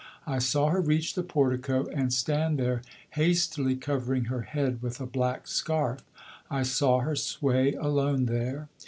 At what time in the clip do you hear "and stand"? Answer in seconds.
1.93-2.57